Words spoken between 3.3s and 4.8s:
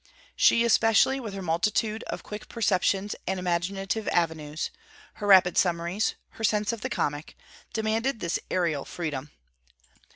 imaginative avenues,